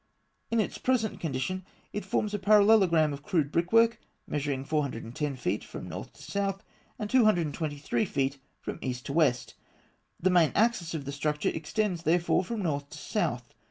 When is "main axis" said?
10.31-10.95